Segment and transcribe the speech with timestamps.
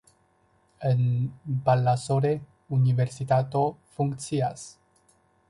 [0.79, 4.67] En Balasore universitato funkcias.